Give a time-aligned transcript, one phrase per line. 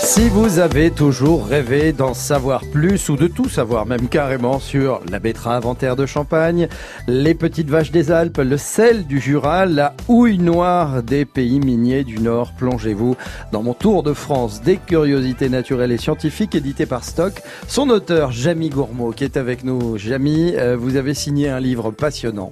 [0.00, 5.00] Si vous avez toujours rêvé d'en savoir plus ou de tout savoir, même carrément sur
[5.10, 6.68] la betterave en terre de Champagne,
[7.08, 12.04] les petites vaches des Alpes, le sel du Jura, la houille noire des pays miniers
[12.04, 13.16] du Nord, plongez-vous
[13.52, 17.42] dans mon tour de France des curiosités naturelles et scientifiques édité par Stock.
[17.66, 19.98] Son auteur, Jamie Gourmaud, qui est avec nous.
[19.98, 22.50] Jamie, euh, vous avez signé un livre passionnant.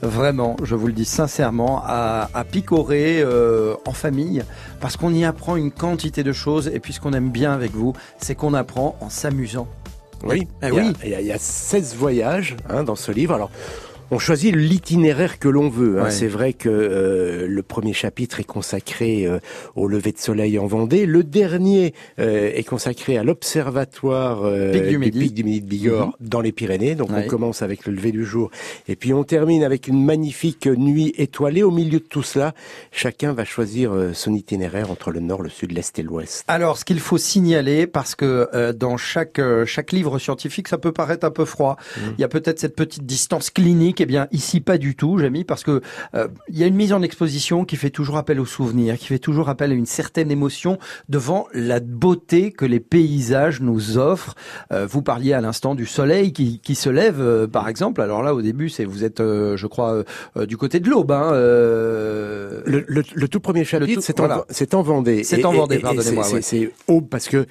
[0.00, 4.44] Vraiment, je vous le dis sincèrement, à, picorer euh, en famille,
[4.80, 7.72] parce qu'on y apprend une quantité de choses et puis ce qu'on aime bien avec
[7.72, 9.66] vous, c'est qu'on apprend en s'amusant.
[10.22, 10.92] Oui, eh oui.
[11.02, 13.34] Il, y a, il y a 16 voyages hein, dans ce livre.
[13.34, 13.50] Alors,
[14.10, 16.00] on choisit l'itinéraire que l'on veut.
[16.00, 16.10] Hein.
[16.10, 19.38] C'est vrai que euh, le premier chapitre est consacré euh,
[19.74, 21.06] au lever de soleil en Vendée.
[21.06, 26.28] Le dernier euh, est consacré à l'observatoire du, Midi de Bigorre mhm.
[26.28, 26.94] dans les Pyrénées.
[26.94, 28.50] Donc on commence avec le lever du jour
[28.88, 31.62] et puis on termine avec une magnifique nuit étoilée.
[31.62, 32.54] Au milieu de tout cela,
[32.92, 36.44] chacun va choisir son itinéraire entre le nord, le sud, l'est et l'ouest.
[36.48, 41.26] Alors ce qu'il faut signaler, parce que dans chaque chaque livre scientifique, ça peut paraître
[41.26, 41.76] un peu froid.
[41.96, 42.14] Mhm.
[42.18, 45.44] Il y a peut-être cette petite distance clinique eh bien, ici, pas du tout, Jamie,
[45.44, 45.80] parce que
[46.14, 49.06] euh, il y a une mise en exposition qui fait toujours appel au souvenir, qui
[49.06, 50.78] fait toujours appel à une certaine émotion
[51.08, 54.34] devant la beauté que les paysages nous offrent.
[54.72, 58.00] Euh, vous parliez à l'instant du soleil qui, qui se lève, euh, par exemple.
[58.00, 60.04] Alors là, au début, c'est vous êtes, je crois,
[60.46, 61.12] du côté de l'Aube.
[61.12, 65.24] Hein, le, le, tout premier chapitre, c'est en, en, Vendée.
[65.24, 66.24] C'est en Vendée, pardonnez-moi.
[66.40, 67.46] C'est Aube parce que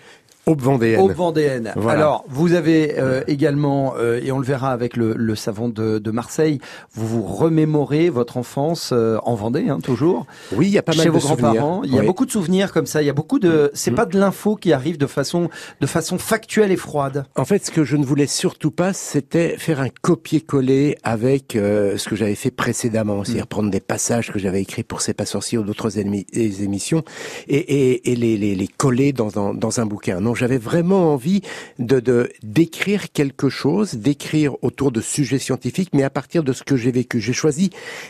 [0.45, 0.99] Aube vendéenne.
[0.99, 1.73] Aube vendéenne.
[1.88, 6.00] Alors, vous avez euh, également, euh, et on le verra avec le, le savon de,
[6.00, 6.59] de, Marseille,
[6.94, 10.25] vous vous remémorez votre enfance euh, en Vendée, hein, toujours.
[10.52, 11.83] Oui, il y a pas mal de vos grands-parents.
[11.85, 13.02] Il y a beaucoup de souvenirs comme ça.
[13.02, 13.72] Il y a beaucoup de.
[13.73, 13.95] C'est mm.
[13.95, 17.25] pas de l'info qui arrive de façon de façon factuelle et froide.
[17.35, 22.07] En fait, ce que je ne voulais surtout pas, c'était faire un copier-coller avec ce
[22.09, 23.47] que j'avais fait précédemment, c'est-à-dire mm.
[23.47, 27.03] prendre des passages que j'avais écrits pour C'est pas sorcier ou d'autres émissions
[27.47, 30.19] et, et, et les, les, les, coller dans, dans, dans un bouquin.
[30.19, 31.41] Non, j'avais vraiment envie
[31.79, 36.75] de d'écrire quelque chose, d'écrire autour de sujets scientifiques, mais à partir de ce que
[36.75, 37.19] j'ai vécu.
[37.19, 37.69] J'ai choisi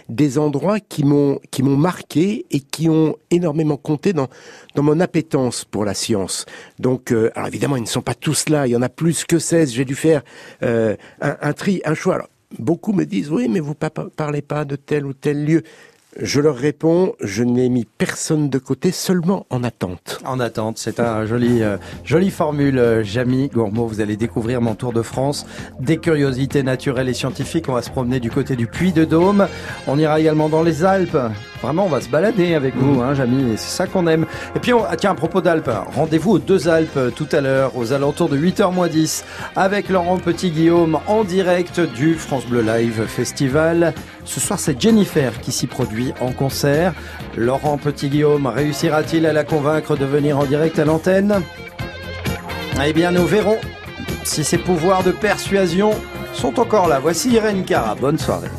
[0.10, 4.30] des endroits qui m'ont qui m'ont marqué et qui ont énormément compté dans
[4.76, 6.46] dans mon appétence pour la science.
[6.80, 8.68] Donc, euh, alors évidemment, ils ne sont pas tous là.
[8.68, 9.74] Il y en a plus que 16.
[9.74, 10.24] J'ai dû faire
[10.64, 12.16] euh, un, un, tri, un choix.
[12.16, 12.30] Alors,
[12.60, 15.64] beaucoup me disent oui, mais vous ne parlez pas de tel ou tel lieu.
[16.20, 20.20] Je leur réponds, je n'ai mis personne de côté, seulement en attente.
[20.26, 23.88] En attente, c'est un joli, euh, jolie formule, euh, Jamie Gourmaud.
[23.88, 25.48] Vous allez découvrir mon tour de France,
[25.80, 27.68] des curiosités naturelles et scientifiques.
[27.68, 29.48] On va se promener du côté du Puy de Dôme.
[29.88, 31.18] On ira également dans les Alpes.
[31.64, 33.54] Vraiment, on va se balader avec vous, hein, Jamie.
[33.56, 34.26] C'est ça qu'on aime.
[34.56, 37.42] Et puis, on, ah, tiens, à propos d'Alpes, rendez-vous aux deux Alpes euh, tout à
[37.42, 39.24] l'heure, aux alentours de 8h 10,
[39.56, 43.94] avec Laurent Petit-Guillaume en direct du France Bleu Live Festival.
[44.26, 46.94] Ce soir, c'est Jennifer qui s'y produit en concert.
[47.38, 51.42] Laurent Petit-Guillaume réussira-t-il à la convaincre de venir en direct à l'antenne?
[52.86, 53.58] Eh bien, nous verrons
[54.24, 55.92] si ses pouvoirs de persuasion
[56.34, 57.00] sont encore là.
[57.00, 57.96] Voici Irène Cara.
[57.96, 58.50] Bonne soirée.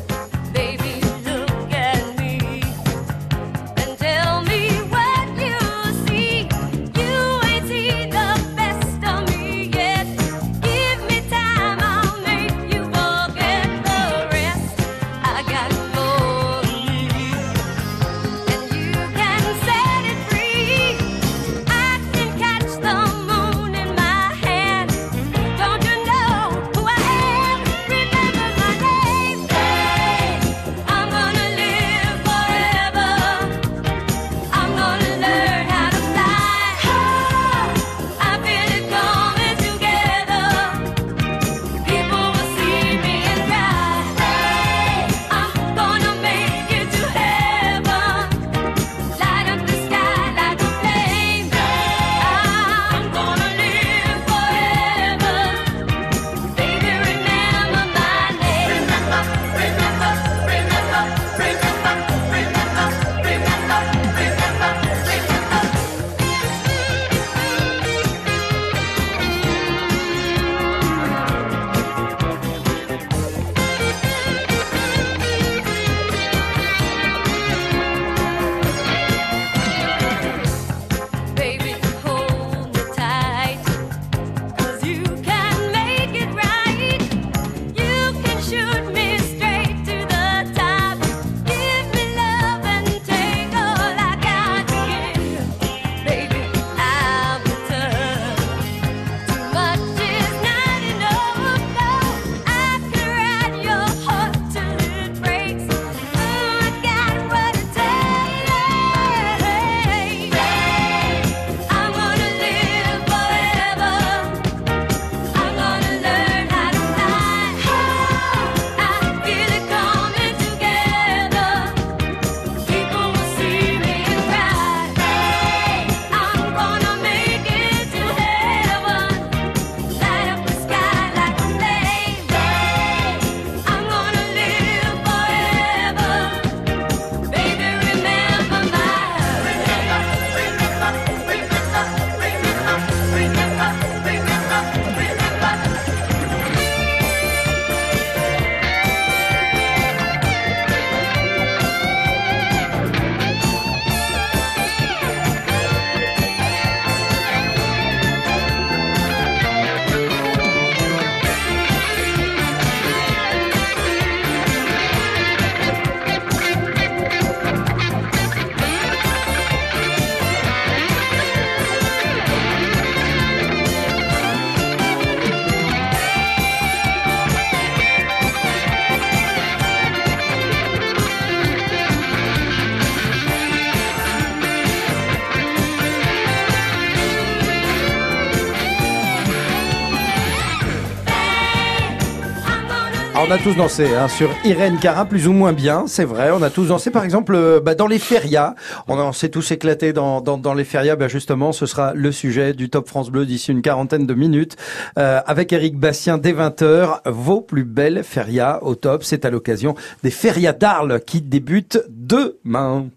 [193.27, 196.29] On a tous dansé hein, sur Irène Cara, plus ou moins bien, c'est vrai.
[196.31, 198.53] On a tous dansé, par exemple, euh, bah, dans les férias.
[198.87, 200.95] On, on s'est tous éclatés dans, dans, dans les férias.
[200.95, 204.57] Bah, justement, ce sera le sujet du Top France Bleu d'ici une quarantaine de minutes.
[204.99, 209.03] Euh, avec Eric Bastien, dès 20h, vos plus belles férias au top.
[209.03, 212.87] C'est à l'occasion des férias d'Arles qui débutent demain.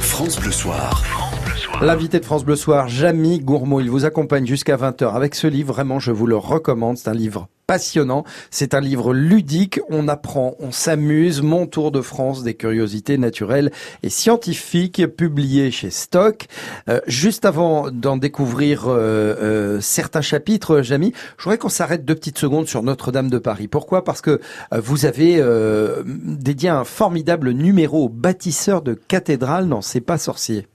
[0.00, 1.02] France Bleu Soir.
[1.80, 5.72] L'invité de France Bleu Soir, Jamie Gourmaud, il vous accompagne jusqu'à 20h avec ce livre.
[5.72, 6.98] Vraiment, je vous le recommande.
[6.98, 8.24] C'est un livre passionnant.
[8.50, 9.78] C'est un livre ludique.
[9.90, 11.42] On apprend, on s'amuse.
[11.42, 13.70] Mon tour de France des curiosités naturelles
[14.02, 16.46] et scientifiques, publié chez Stock.
[16.88, 22.14] Euh, juste avant d'en découvrir euh, euh, certains chapitres, Jamie, je voudrais qu'on s'arrête deux
[22.14, 23.68] petites secondes sur Notre-Dame de Paris.
[23.68, 24.02] Pourquoi?
[24.02, 24.40] Parce que
[24.72, 30.16] euh, vous avez euh, dédié un formidable numéro au bâtisseur de cathédrale dans C'est pas
[30.16, 30.66] sorcier.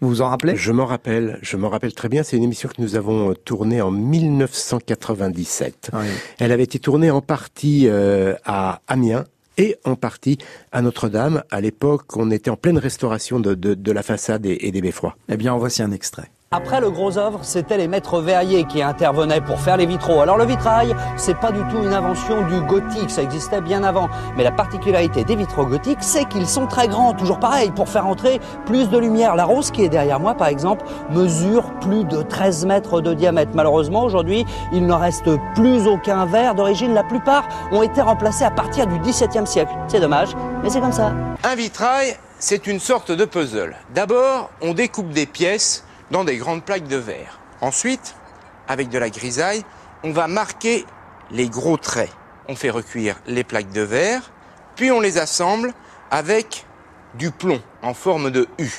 [0.00, 0.56] Vous vous en rappelez?
[0.56, 2.22] Je m'en rappelle, je m'en rappelle très bien.
[2.22, 5.90] C'est une émission que nous avons euh, tournée en 1997.
[5.92, 6.06] Oui.
[6.38, 9.24] Elle avait été tournée en partie euh, à Amiens
[9.56, 10.38] et en partie
[10.72, 11.42] à Notre-Dame.
[11.50, 14.80] À l'époque, on était en pleine restauration de, de, de la façade et, et des
[14.80, 15.16] beffrois.
[15.28, 16.30] Eh bien, en voici un extrait.
[16.50, 20.22] Après le gros œuvre, c'était les maîtres verriers qui intervenaient pour faire les vitraux.
[20.22, 24.08] Alors le vitrail, c'est pas du tout une invention du gothique, ça existait bien avant.
[24.34, 28.06] Mais la particularité des vitraux gothiques, c'est qu'ils sont très grands, toujours pareil, pour faire
[28.06, 29.36] entrer plus de lumière.
[29.36, 33.50] La rose qui est derrière moi, par exemple, mesure plus de 13 mètres de diamètre.
[33.52, 36.94] Malheureusement, aujourd'hui, il ne reste plus aucun verre d'origine.
[36.94, 39.72] La plupart ont été remplacés à partir du XVIIe siècle.
[39.86, 40.30] C'est dommage,
[40.62, 41.12] mais c'est comme ça.
[41.44, 43.76] Un vitrail, c'est une sorte de puzzle.
[43.94, 47.38] D'abord, on découpe des pièces dans des grandes plaques de verre.
[47.60, 48.14] Ensuite,
[48.66, 49.64] avec de la grisaille,
[50.02, 50.84] on va marquer
[51.30, 52.12] les gros traits.
[52.48, 54.30] On fait recuire les plaques de verre,
[54.76, 55.74] puis on les assemble
[56.10, 56.64] avec
[57.14, 58.70] du plomb en forme de U.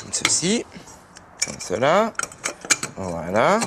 [0.00, 0.64] Comme ceci,
[1.44, 2.12] comme cela.
[2.96, 3.60] Voilà.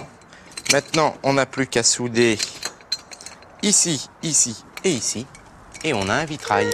[0.72, 2.38] Maintenant, on n'a plus qu'à souder
[3.62, 5.26] ici, ici et ici.
[5.84, 6.70] Et on a un vitrail.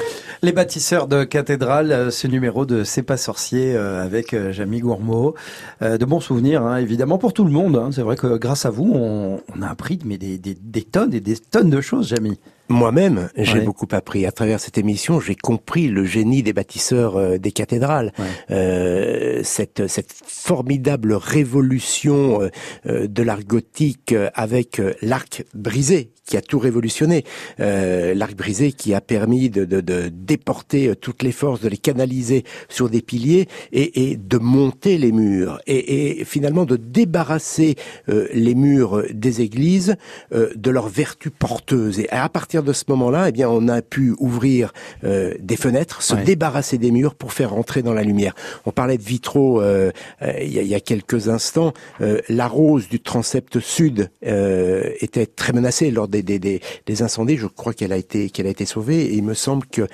[0.45, 4.79] Les bâtisseurs de cathédrale, euh, ce numéro de C'est pas sorcier euh, avec euh, Jamie
[4.79, 5.33] Gourmaud.
[5.81, 7.75] De bons souvenirs, hein, évidemment, pour tout le monde.
[7.75, 7.89] hein.
[7.91, 11.15] C'est vrai que grâce à vous, on, on a appris mais des, des, des tonnes
[11.15, 12.39] et des tonnes de choses, Jamie.
[12.67, 13.65] Moi-même, j'ai Ouais.
[13.65, 14.25] beaucoup appris.
[14.25, 18.11] À travers cette émission, j'ai compris le génie des bâtisseurs euh, des cathédrales.
[18.19, 18.25] Ouais.
[18.51, 22.49] Euh, cette, cette formidable révolution
[22.85, 27.23] euh, de l'art gothique avec l'arc brisé qui a tout révolutionné.
[27.59, 31.69] Euh, l'arc brisé qui a permis de, de, de déporter euh, toutes les forces, de
[31.69, 36.77] les canaliser sur des piliers et, et de monter les murs et, et finalement de
[36.77, 37.75] débarrasser
[38.09, 39.95] euh, les murs des églises
[40.33, 41.99] euh, de leurs vertus porteuses.
[41.99, 46.01] Et à partir de ce moment-là, eh bien, on a pu ouvrir euh, des fenêtres,
[46.01, 46.23] se Ouais.
[46.23, 48.33] débarrasser des murs pour faire rentrer dans la lumière.
[48.65, 49.91] On parlait de vitraux euh,
[50.21, 51.73] euh, il, y y a quelques instants.
[52.01, 57.37] Euh, la rose du transept sud euh, était très menacée lors des, incendies.
[57.37, 59.87] Je crois qu'elle a été qu'elle a été sauvée et il me semble que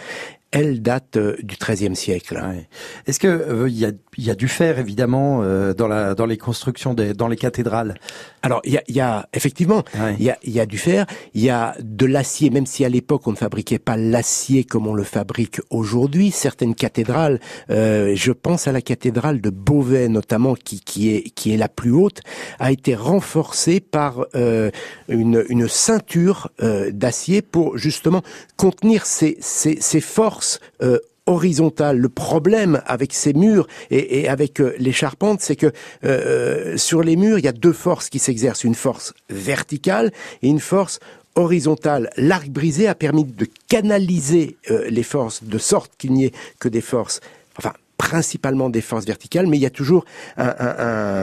[0.52, 2.36] elle date euh, du XIIIe siècle.
[2.44, 2.68] Ouais.
[3.08, 6.14] Est-ce que euh, il y, a, il y a du fer évidemment euh, dans la
[6.16, 7.96] dans les constructions des dans les cathédrales?
[8.44, 10.16] Alors, il y a, y a effectivement, Ouais.
[10.20, 12.90] il y a, y a du fer, il y a de l'acier, même si à
[12.90, 16.32] l'époque on ne fabriquait pas l'acier comme on le fabrique aujourd'hui.
[16.32, 17.40] Certaines cathédrales,
[17.70, 21.70] euh, je pense à la cathédrale de Beauvais notamment, qui, qui est qui est la
[21.70, 22.22] plus haute,
[22.60, 24.72] a été renforcée par euh,
[25.08, 28.22] une, une ceinture euh, d'acier pour justement
[28.58, 30.41] contenir ces, ces, ces forces
[30.82, 31.98] euh, horizontale.
[31.98, 35.72] Le problème avec ces murs et, avec euh, les charpentes, c'est que
[36.04, 38.64] euh, sur les murs, il y a deux forces qui s'exercent.
[38.64, 41.00] Une force verticale et une force
[41.36, 42.10] horizontale.
[42.18, 44.58] L'arc brisé a permis de canaliser
[44.90, 47.22] les forces de sorte qu'il n'y ait que des forces,
[47.58, 47.72] enfin
[48.02, 50.06] principalement des forces verticales, mais il y a toujours
[50.36, 50.76] un, un-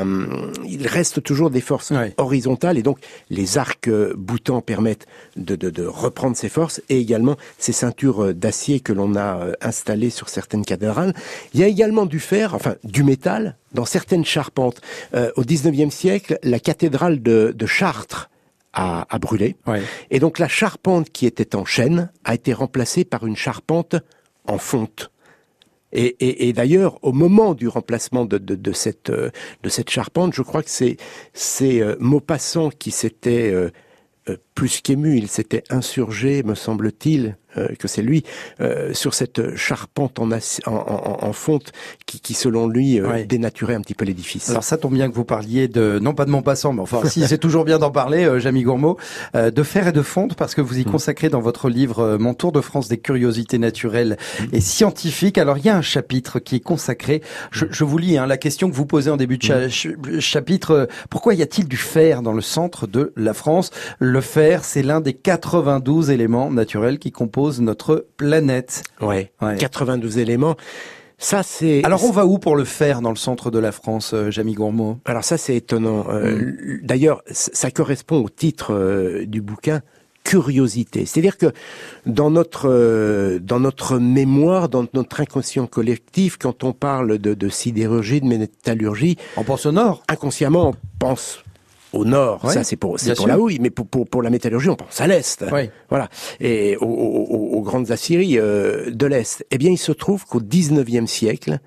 [0.02, 0.28] un-
[0.64, 2.14] il reste toujours des forces Ouais.
[2.18, 2.98] horizontales et donc
[3.30, 5.06] les arcs euh, boutants permettent
[5.36, 9.30] de, de, de reprendre ces forces et également ces ceintures euh, d'acier que l'on a
[9.38, 11.14] euh, installées sur certaines cathédrales.
[11.52, 14.80] Il y a également du fer, enfin du métal dans certaines charpentes.
[15.14, 18.30] Euh, au 19e siècle, la cathédrale de, de Chartres
[18.72, 19.82] a, a brûlé Ouais.
[20.10, 23.96] et donc la charpente qui était en chêne a été remplacée par une charpente
[24.46, 25.10] en fonte.
[25.92, 29.30] Et, d'ailleurs, au moment du remplacement de, cette, euh,
[29.62, 30.98] de cette charpente, je crois que c'est
[31.80, 33.70] euh, Maupassant qui s'était euh,
[34.58, 38.24] plus qu'ému, il s'était insurgé, me semble-t-il, euh, que c'est lui,
[38.60, 40.28] euh, sur cette charpente en,
[40.66, 41.72] en, fonte
[42.06, 44.50] qui, qui, selon lui, euh, dénaturait un petit peu l'édifice.
[44.50, 47.26] Alors ça tombe bien que vous parliez de, non pas de Montpassant, mais enfin si
[47.26, 48.96] c'est toujours bien d'en parler, euh, Jamie Gourmaud,
[49.34, 50.90] de fer et de fonte, parce que vous y mm.
[50.90, 54.44] consacrez dans votre livre Mon Tour de France des curiosités naturelles mm.
[54.52, 55.38] et scientifiques.
[55.38, 57.68] Alors il y a un chapitre qui est consacré, je, mm.
[57.70, 59.68] je vous lis hein, la question que vous posez en début de
[60.18, 63.70] chapitre, pourquoi y a-t-il du fer dans le centre de la France?
[64.00, 68.82] Le fer, c'est l'un des 92 éléments naturels qui composent notre planète.
[69.00, 70.56] Ouais, 92 éléments.
[71.18, 71.84] Ça, c'est.
[71.84, 74.54] Alors, on va où pour le faire dans le centre de la France, euh, Jamie
[74.54, 74.98] Gourmaud?
[75.04, 76.06] Alors ça, c'est étonnant.
[76.10, 76.80] Euh, mm.
[76.84, 79.80] D'ailleurs, ça correspond au titre euh, du bouquin
[80.22, 81.06] curiosité.
[81.06, 81.46] C'est-à-dire que
[82.06, 88.20] dans notre dans notre mémoire, dans notre inconscient collectif, quand on parle de, de sidérurgie,
[88.20, 90.02] de métallurgie, on pense au nord.
[90.08, 91.42] Inconsciemment, on pense
[91.92, 94.68] au nord, ça c'est pour c'est pour la houille, mais pour, pour, pour la métallurgie,
[94.68, 95.44] on pense à l'est.
[95.88, 96.08] Voilà.
[96.40, 99.44] Et aux, aux, aux grandes aciéries euh, de l'est.
[99.50, 101.58] Eh bien, il se trouve qu'au 19e siècle,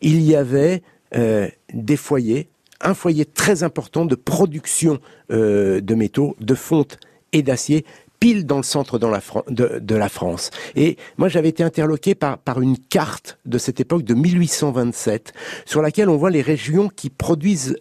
[0.00, 0.82] il y avait
[1.16, 2.48] euh, des foyers,
[2.80, 4.98] un foyer très important de production
[5.30, 6.98] euh, de métaux, de fonte
[7.32, 7.84] et d'acier
[8.20, 10.50] pile dans le centre dans la de, de, la France.
[10.74, 15.32] Et moi, j'avais été interloqué par, par une carte de cette époque de 1827,
[15.64, 17.76] sur laquelle on voit les régions qui produisent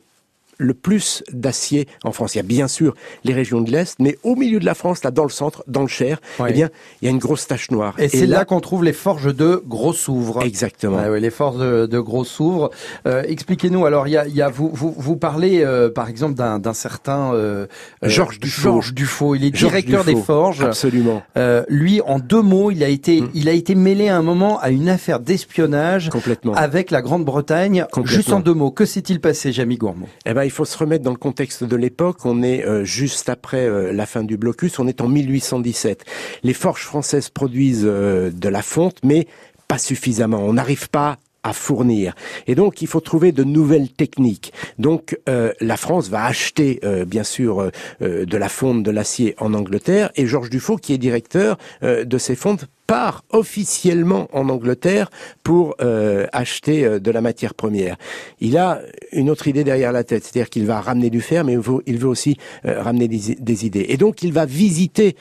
[0.57, 2.35] le plus d'acier en France.
[2.35, 5.03] Il y a bien sûr les régions de l'Est, mais au milieu de la France,
[5.03, 6.69] là, dans le centre, dans le Cher, eh bien,
[7.01, 7.95] il y a une grosse tache noire.
[7.97, 10.43] Et, c'est là, qu'on trouve les forges de Gros Souvre.
[10.43, 10.97] Exactement.
[10.99, 12.69] Ah les forges de, Gros Souvre.
[13.05, 13.85] Euh, expliquez-nous.
[13.85, 17.33] Alors, il y a, y a, vous, vous, vous parlez, euh, par exemple, d'un certain
[17.33, 17.67] euh,
[18.03, 18.61] Georges Dufaux.
[18.61, 19.35] Georges Dufaux.
[19.35, 20.61] Il est directeur des forges.
[20.61, 21.23] Absolument.
[21.67, 23.29] lui, en deux mots, il a été, mm.
[23.33, 26.09] il a été mêlé à un moment à une affaire d'espionnage.
[26.09, 26.53] Complètement.
[26.53, 27.85] Avec la Grande-Bretagne.
[28.03, 31.03] Juste en deux mots, que s'est-il passé, Jamie Gourmand Eh ben, il faut se remettre
[31.03, 32.25] dans le contexte de l'époque.
[32.25, 34.79] On est euh, juste après euh, la fin du blocus.
[34.79, 36.05] On est en 1817.
[36.43, 39.27] Les forges françaises produisent euh, de la fonte, mais
[39.67, 40.39] pas suffisamment.
[40.39, 42.15] On n'arrive pas à fournir.
[42.47, 44.53] Et donc, il faut trouver de nouvelles techniques.
[44.79, 50.11] Donc, la France va acheter, bien sûr, de la fonte, de l'acier en Angleterre.
[50.15, 55.09] Et Georges Dufaux, qui est directeur de ces fontes, part officiellement en Angleterre
[55.43, 57.97] pour euh, acheter euh, de la matière première.
[58.39, 61.53] Il a une autre idée derrière la tête, c'est-à-dire qu'il va ramener du fer, mais
[61.85, 63.85] il veut, aussi euh, ramener des, idées.
[63.89, 65.15] Et donc il va visiter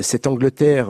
[0.00, 0.88] cette Angleterre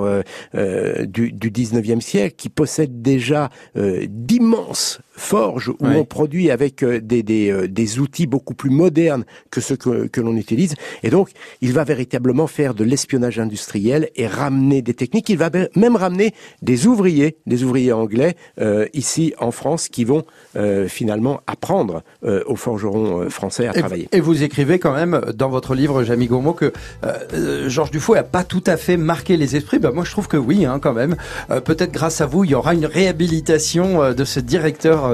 [0.52, 7.68] du, du 19e siècle qui possède déjà d'immenses forges où on produit avec des, des,
[7.68, 10.74] des, outils beaucoup plus modernes que ceux que, que l'on utilise.
[11.02, 15.28] Et donc il va véritablement faire de l'espionnage industriel et ramener des techniques.
[15.28, 20.24] Il va même ramener des ouvriers, des ouvriers anglais euh, ici en France qui vont
[20.56, 24.08] euh, finalement apprendre euh, aux forgerons français à travailler.
[24.12, 26.72] Et vous écrivez quand même dans votre livre, Jamie Gourmaud, que
[27.66, 29.78] Georges Dufour n'a pas tout à fait marqué les esprits.
[29.78, 31.16] Ben, moi, je trouve que oui, hein, quand même.
[31.48, 35.07] Peut-être grâce à vous, il y aura une réhabilitation de ce directeur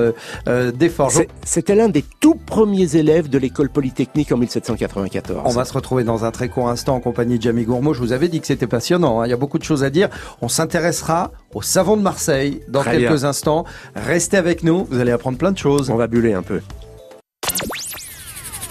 [0.46, 1.24] des forgerons.
[1.44, 5.42] C'était l'un des tout premiers élèves de l'école polytechnique en 1794.
[5.44, 7.94] On va se retrouver dans un très court instant en compagnie de Jamie Gourmaud.
[7.94, 9.20] Je vous avais dit que c'était passionnant.
[9.20, 9.26] Hein.
[9.26, 10.08] Il y a beaucoup de choses à dire.
[10.40, 13.64] On s'intéresse sera au Savon de Marseille dans quelques instants.
[13.94, 15.90] Restez avec nous, vous allez apprendre plein de choses.
[15.90, 16.60] On va buller un peu.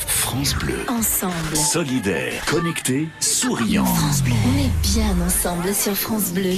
[0.07, 0.79] France Bleu.
[0.87, 1.55] Ensemble.
[1.55, 3.85] Solidaire, connecté, souriant.
[3.85, 4.33] France Bleu.
[4.47, 6.57] On est bien ensemble sur France Bleu.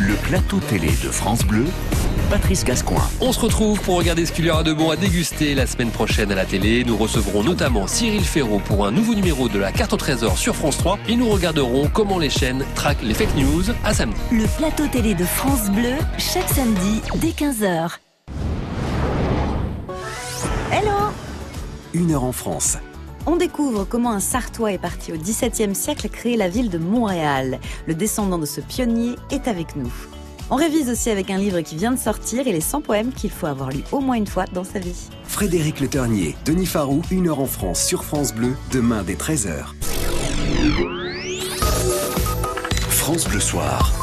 [0.00, 1.66] Le plateau télé de France Bleu
[2.30, 3.02] Patrice Gascoin.
[3.20, 5.90] On se retrouve pour regarder ce qu'il y aura de bon à déguster la semaine
[5.90, 6.84] prochaine à la télé.
[6.84, 10.56] Nous recevrons notamment Cyril Ferraud pour un nouveau numéro de la carte au trésor sur
[10.56, 14.18] France 3 et nous regarderons comment les chaînes traquent les fake news à samedi.
[14.32, 17.98] Le plateau télé de France Bleu, chaque samedi dès 15h.
[20.72, 21.12] Hello
[21.92, 22.78] Une heure en France.
[23.26, 27.60] On découvre comment un Sartois est parti au XVIIe siècle créer la ville de Montréal.
[27.86, 29.92] Le descendant de ce pionnier est avec nous.
[30.50, 33.30] On révise aussi avec un livre qui vient de sortir et les 100 poèmes qu'il
[33.30, 35.08] faut avoir lu au moins une fois dans sa vie.
[35.24, 39.66] Frédéric Le Ternier, Denis Farou, une heure en France sur France Bleu, demain dès 13h.
[42.88, 43.99] France Bleu Soir.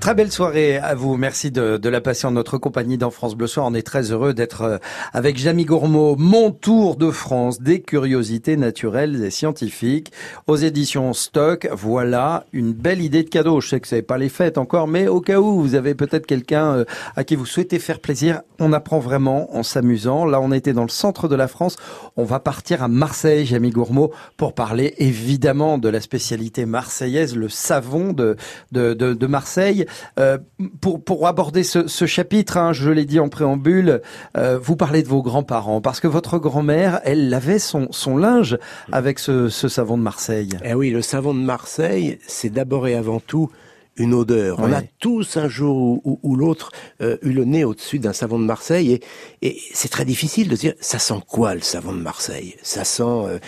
[0.00, 1.16] Très belle soirée à vous.
[1.16, 3.66] Merci de, de la passer en notre compagnie dans France Bleu Soir.
[3.66, 4.78] On est très heureux d'être euh,
[5.12, 6.16] avec Jamie Gourmaud.
[6.16, 10.12] Mon tour de France des curiosités naturelles et scientifiques
[10.46, 11.68] aux éditions Stock.
[11.72, 13.60] Voilà une belle idée de cadeau.
[13.60, 16.26] Je sais que c'est pas les fêtes encore, mais au cas où vous avez peut-être
[16.26, 16.84] quelqu'un euh,
[17.14, 20.24] à qui vous souhaitez faire plaisir, on apprend vraiment en s'amusant.
[20.24, 21.76] Là, on était dans le centre de la France.
[22.16, 27.48] On va partir à Marseille, Jamie Gourmaud, pour parler évidemment de la spécialité marseillaise, le
[27.50, 28.36] savon de,
[28.72, 29.86] de de, de, de Marseille.
[30.18, 30.38] Euh,
[30.80, 34.00] pour, pour aborder ce, ce chapitre, hein, je l'ai dit en préambule,
[34.36, 38.58] euh, vous parlez de vos grands-parents, parce que votre grand-mère, elle lavait son, son linge
[38.92, 40.50] avec ce, ce savon de Marseille.
[40.64, 43.50] Eh oui, le savon de Marseille, c'est d'abord et avant tout
[43.96, 44.60] une odeur.
[44.60, 46.70] On a tous un jour ou, ou- ou l'autre
[47.02, 49.00] euh, eu le nez au-dessus d'un savon de Marseille et,
[49.42, 52.54] et c'est très difficile de dire ça sent quoi le savon de Marseille?
[52.62, 53.38] Ça sent euh,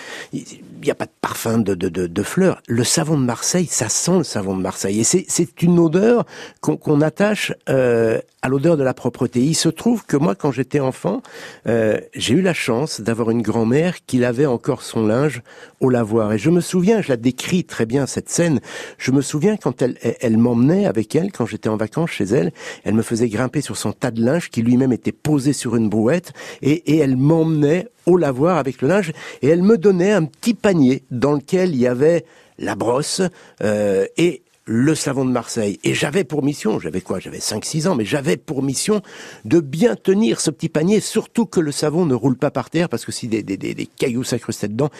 [0.88, 2.62] n'y a pas de parfum de, de, de, fleurs.
[2.68, 6.24] Le savon de Marseille, ça sent le savon de Marseille et c'est une odeur
[6.60, 9.40] qu'on qu'on attache euh, à l'odeur de la propreté.
[9.40, 11.22] Il se trouve que moi, quand j'étais enfant,
[11.68, 15.42] euh, j'ai eu la chance d'avoir une grand-mère qui lavait encore son linge
[15.80, 16.32] au lavoir.
[16.32, 18.60] Et je me souviens, je la décris très bien cette scène.
[18.98, 22.24] Je me souviens quand elle, elle, elle m'emmenait avec elle, quand j'étais en vacances chez
[22.24, 22.52] elle,
[22.84, 25.88] elle me faisait grimper sur son tas de linge qui lui-même était posé sur une
[25.88, 30.24] brouette et, et elle m'emmenait au lavoir avec le linge et elle me donnait un
[30.24, 32.24] petit panier dans lequel il y avait
[32.58, 33.22] la brosse
[33.62, 35.80] euh, et le savon de Marseille.
[35.82, 39.02] Et j'avais pour mission, j'avais quoi J'avais 5-6 ans, mais j'avais pour mission
[39.44, 42.88] de bien tenir ce petit panier, surtout que le savon ne roule pas par terre,
[42.88, 44.90] parce que si des, des, des, des cailloux s'incrustaient dedans,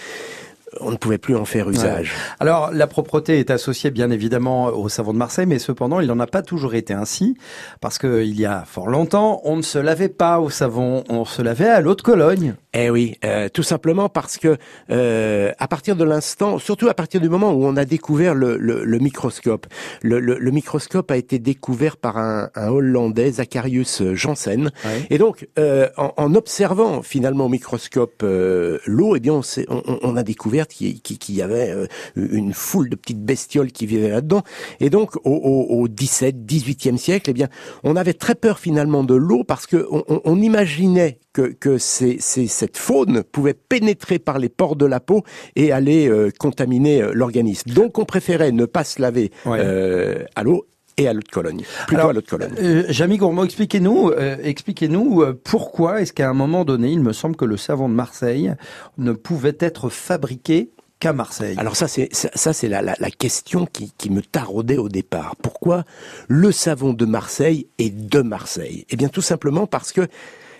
[0.80, 2.14] on ne pouvait plus en faire usage.
[2.40, 6.18] Alors, la propreté est associée bien évidemment au savon de Marseille, mais cependant, il n'en
[6.18, 7.36] a pas toujours été ainsi,
[7.80, 11.24] parce que il y a fort longtemps, on ne se lavait pas au savon, on
[11.24, 12.54] se lavait à l'eau de Cologne.
[12.74, 14.56] Eh oui, euh, tout simplement parce que
[14.90, 18.56] euh, à partir de l'instant, surtout à partir du moment où on a découvert le,
[18.56, 19.66] le, le microscope,
[20.00, 25.06] le, le, le microscope a été découvert par un, un Hollandais, Zacharius Janssen, Ouais.
[25.10, 29.98] et donc euh, en, en observant finalement au microscope euh, l'eau, eh bien on, on,
[30.02, 34.42] on a découvert qu'il y avait euh, une foule de petites bestioles qui vivaient là-dedans,
[34.80, 37.48] et donc au, au, au 17, 18e siècle, eh bien
[37.84, 41.78] on avait très peur finalement de l'eau parce que on, on- on imaginait que, que
[41.78, 45.22] ces- ces- cette faune pouvait pénétrer par les pores de la peau
[45.56, 47.70] et aller euh, contaminer euh, l'organisme.
[47.70, 49.58] Donc on préférait ne pas se laver Ouais.
[49.60, 50.66] euh, à l'eau
[50.98, 51.62] et à l'eau de Cologne.
[51.86, 52.52] Plutôt Alors, à l'eau de Cologne.
[52.60, 57.14] Euh, Jamy Gourmaud, expliquez-nous, euh, expliquez-nous euh, pourquoi est-ce qu'à un moment donné, il me
[57.14, 58.52] semble que le savon de Marseille
[58.98, 61.56] ne pouvait être fabriqué qu'à Marseille?
[61.56, 64.90] Alors ça, c'est ça, ça, c'est la, la, la question qui, qui me taraudait au
[64.90, 65.34] départ.
[65.36, 65.84] Pourquoi
[66.28, 68.84] le savon de Marseille est de Marseille?
[68.90, 70.06] Eh bien, tout simplement parce que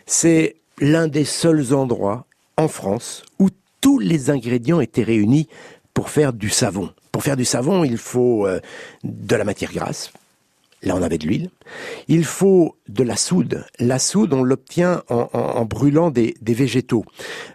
[0.07, 3.49] c'est l'un des seuls endroits en France où
[3.81, 5.49] tous les ingrédients étaient réunis
[5.95, 6.91] pour faire du savon.
[7.11, 8.61] Pour faire du savon, il faut euh,
[9.05, 10.13] de la matière grasse.
[10.85, 11.51] Là, on avait de l'huile.
[12.09, 13.65] Il faut de la soude.
[13.79, 17.05] La soude, on l'obtient en, en- en brûlant des, des végétaux.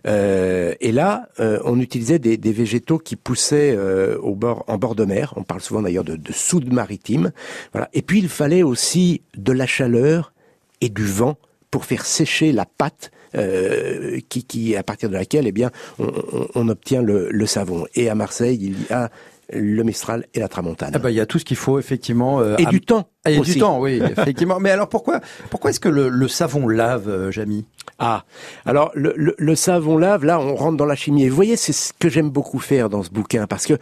[0.05, 4.77] Euh, et là, euh, on utilisait des, des végétaux qui poussaient euh, au bord, en
[4.77, 5.33] bord de mer.
[5.35, 7.31] On parle souvent d'ailleurs de, de soude maritime.
[7.73, 7.89] Voilà.
[7.93, 10.31] Et puis, il fallait aussi de la chaleur
[10.79, 11.35] et du vent
[11.77, 16.05] pour faire sécher la pâte euh, qui, qui, à partir de laquelle, eh bien, on,
[16.07, 17.85] on- on obtient le, le savon.
[17.93, 19.11] Et à Marseille, il y a
[19.53, 20.89] le Mistral et la Tramontane.
[20.95, 22.39] Ah bah, il y a tout ce qu'il faut effectivement.
[22.41, 23.09] euh, et à- du temps.
[23.25, 23.53] Ah, aussi.
[23.53, 24.59] du temps, oui, effectivement.
[24.59, 27.65] Mais alors pourquoi, pourquoi est-ce que le, le savon lave, euh, Jamy?
[27.99, 28.23] Ah,
[28.65, 31.23] alors le, le, le savon lave, là, on rentre dans la chimie.
[31.25, 33.75] Et vous voyez, c'est ce que j'aime beaucoup faire dans ce bouquin, parce que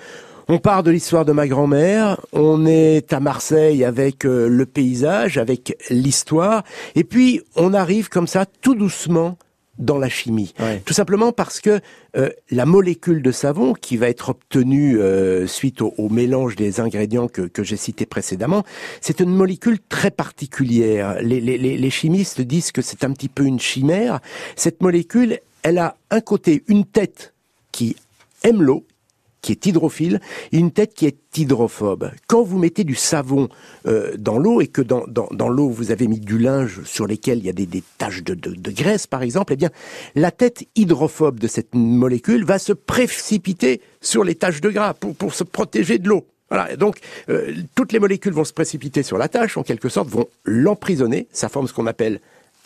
[0.47, 5.37] on part de l'histoire de ma grand-mère, on est à Marseille avec euh, le paysage,
[5.37, 6.63] avec l'histoire,
[6.95, 9.37] et puis on arrive comme ça, tout doucement,
[9.77, 10.53] dans la chimie.
[10.59, 10.81] Ouais.
[10.85, 11.81] Tout simplement parce que
[12.15, 16.79] euh, la molécule de savon qui va être obtenue euh, suite au, au mélange des
[16.79, 18.63] ingrédients que, que j'ai cités précédemment,
[19.01, 21.17] c'est une molécule très particulière.
[21.21, 24.21] Les, les, les chimistes disent que c'est un petit peu une chimère.
[24.55, 27.33] Cette molécule, elle a un côté, une tête
[27.73, 27.97] qui
[28.43, 28.85] aime l'eau,
[29.45, 32.09] qui est hydrophile, une tête qui est hydrophobe.
[32.25, 33.47] Quand vous mettez du savon
[33.85, 37.05] euh, dans l'eau et que dans, dans, dans l'eau vous avez mis du linge sur
[37.05, 39.69] lesquels il y a des, des taches de, de, graisse par exemple, eh bien
[40.15, 45.15] la tête hydrophobe de cette molécule va se précipiter sur les taches de gras pour,
[45.15, 46.25] pour se protéger de l'eau.
[46.49, 46.97] Voilà, donc
[47.29, 51.27] euh, toutes les molécules vont se précipiter sur la tâche, en quelque sorte, vont l'emprisonner,
[51.31, 52.19] ça forme ce qu'on appelle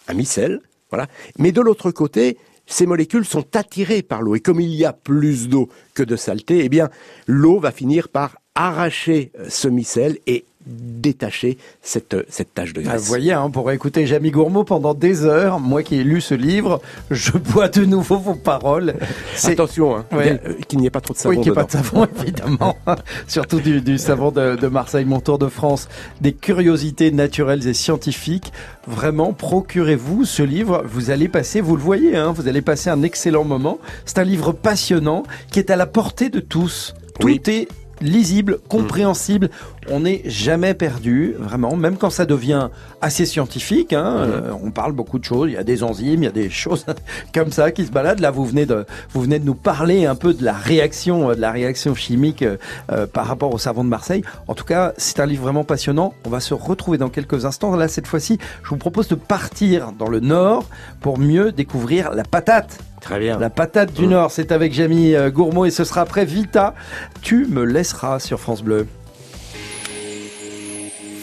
[0.08, 0.62] un micelle,
[0.92, 1.08] voilà.
[1.38, 2.38] Mais de l'autre côté,
[2.70, 4.36] ces molécules sont attirées par l'eau.
[4.36, 6.90] Et comme il y a plus d'eau que de saleté, eh bien,
[7.28, 12.90] l'eau va finir par arracher euh, ce micelle et détacher cette, cette tache de Ah,
[12.90, 13.02] graisse.
[13.02, 15.60] Vous voyez, hein, on pourrait écouter Jamy Gourmaud pendant des heures.
[15.60, 18.96] Moi qui ai lu ce livre, je bois de nouveau vos paroles.
[19.36, 21.62] C'est- Attention, hein, euh, qu'il n'y ait pas trop de savon Oui, qu'il n'y ait
[21.62, 22.78] pas de savon, évidemment.
[23.28, 25.88] Surtout du, du savon de, de Marseille, mon tour de France.
[26.22, 28.52] Des curiosités naturelles et scientifiques.
[28.88, 30.84] Vraiment, procurez-vous ce livre.
[30.86, 33.80] Vous allez passer, vous le voyez, hein, vous allez passer un excellent moment.
[34.06, 36.94] C'est un livre passionnant qui est à la portée de tous.
[37.20, 37.42] Tout Oui.
[37.48, 37.68] est
[38.02, 39.50] lisible, compréhensible.
[39.90, 42.70] On n'est jamais perdu, vraiment, même quand ça devient
[43.02, 43.94] assez scientifique.
[43.94, 45.50] Hein, euh, on parle beaucoup de choses.
[45.50, 46.86] Il y a des enzymes, il y a des choses
[47.34, 48.20] comme ça qui se baladent.
[48.20, 51.36] Là, vous venez de, vous venez de nous parler un peu de la réaction, euh,
[51.36, 52.58] de la réaction chimique euh,
[52.92, 54.24] euh, par rapport au savon de Marseille.
[54.48, 56.14] En tout cas, c'est un livre vraiment passionnant.
[56.26, 57.76] On va se retrouver dans quelques instants.
[57.76, 60.66] Là, cette fois-ci, je vous propose de partir dans le Nord
[61.02, 62.80] pour mieux découvrir la patate.
[63.02, 63.40] Très bien.
[63.40, 66.76] La patate du Nord, c'est avec Jamie euh, Gourmaud et ce sera après Vita.
[67.22, 68.88] Tu me laisseras sur France Bleu.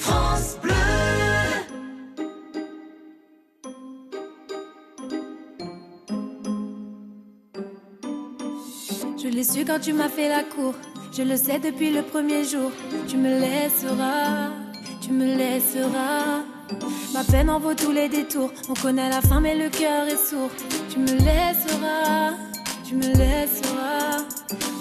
[0.00, 0.72] France Bleu.
[9.22, 10.74] Je l'ai su quand tu m'as fait la cour.
[11.16, 12.70] Je le sais depuis le premier jour.
[13.08, 14.50] Tu me laisseras,
[15.00, 16.55] tu me laisseras.
[17.12, 18.50] Ma peine en vaut tous les détours.
[18.68, 20.50] On connaît la fin, mais le cœur est sourd.
[20.90, 22.32] Tu me laisseras,
[22.84, 24.24] tu me laisseras.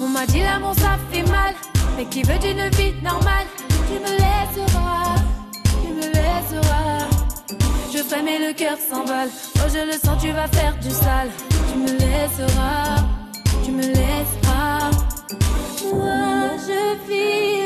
[0.02, 1.54] On m'a dit l'amour ça fait mal.
[1.98, 3.48] Mais qui veut d'une vie normale?
[3.88, 5.16] Tu me laisseras,
[5.82, 7.08] tu me laisseras.
[7.94, 9.30] Je fais mais le cœur s'emballe.
[9.58, 11.30] Oh, je le sens, tu vas faire du sale.
[11.72, 13.06] Tu me laisseras,
[13.64, 14.92] tu me laisseras.
[15.94, 17.65] Moi, je vis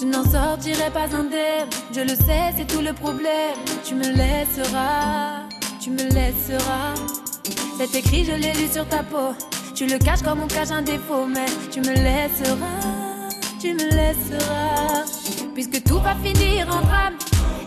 [0.00, 3.56] Je n'en sortirai pas indemne, je le sais, c'est tout le problème.
[3.84, 5.48] Tu me laisseras,
[5.80, 6.94] tu me laisseras.
[7.76, 9.34] C'est écrit, je l'ai lu sur ta peau.
[9.74, 13.28] Tu le caches comme on cache un défaut, mais tu me laisseras,
[13.60, 15.04] tu me laisseras.
[15.54, 17.14] Puisque tout va finir en drame,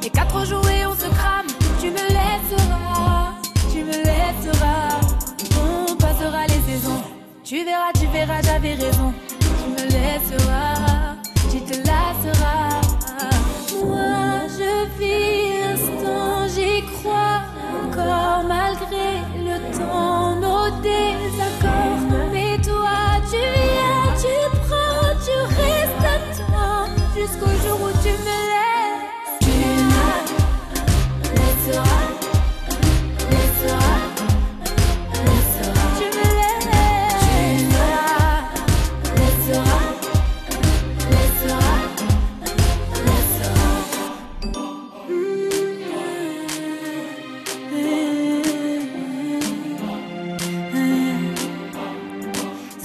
[0.02, 1.48] et qu'à trop jouer on se crame.
[1.82, 3.34] Tu me laisseras,
[3.74, 5.00] tu me laisseras.
[5.60, 7.04] On passera les saisons.
[7.44, 9.14] Tu verras, tu verras, j'avais raison.
[9.40, 10.91] Tu me laisseras,
[11.72, 12.82] te lasseras.
[13.86, 17.42] Moi, je vis l'instant, j'y crois
[17.84, 20.62] encore malgré le temps, nos.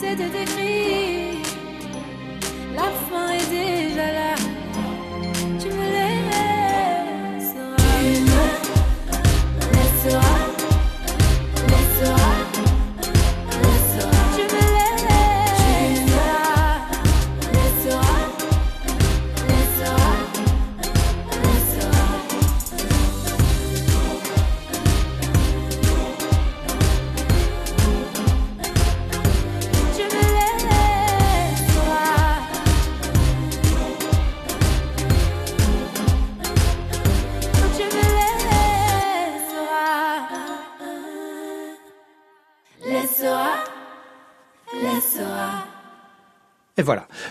[0.08, 0.95] C'était écrit,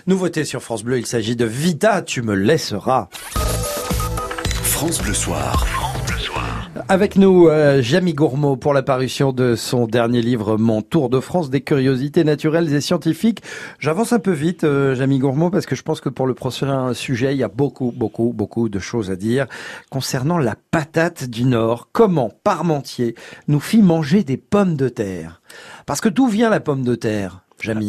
[0.07, 3.09] nouveauté sur France Bleu, il s'agit de Vita, tu me laisseras.
[4.63, 5.65] France Bleu Soir.
[6.87, 11.19] Avec nous, euh, Jamie Gourmaud pour la parution de son dernier livre, Mon Tour de
[11.19, 13.41] France des curiosités naturelles et scientifiques.
[13.79, 16.93] J'avance un peu vite, euh, Jamie Gourmaud, parce que je pense que pour le prochain
[16.93, 19.47] sujet, il y a beaucoup, beaucoup, beaucoup de choses à dire
[19.89, 21.89] concernant la patate du Nord.
[21.91, 23.15] Comment Parmentier
[23.47, 25.41] nous fit manger des pommes de terre?
[25.85, 27.44] Parce que d'où vient la pomme de terre?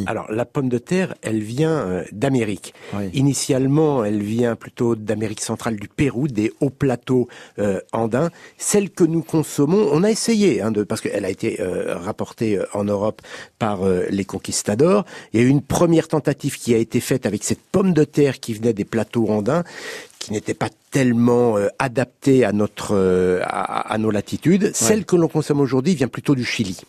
[0.07, 2.75] Alors, la pomme de terre, elle vient euh, d'Amérique.
[2.95, 3.11] Oui.
[3.13, 8.31] Initialement, elle vient plutôt d'Amérique centrale, du Pérou, des hauts plateaux euh, andins.
[8.59, 12.59] Celle que nous consommons, on a essayé, hein, de, parce qu'elle a été euh, rapportée
[12.75, 13.23] en Europe
[13.59, 15.05] par euh, les conquistadors.
[15.33, 18.05] Il y a eu une première tentative qui a été faite avec cette pomme de
[18.05, 19.65] terre qui venait des plateaux andins,
[20.19, 24.71] qui n'étaient pas tellement euh, adaptées à notre euh, à, à, nos latitudes.
[24.75, 26.81] Celle que l'on consomme aujourd'hui vient plutôt du Chili.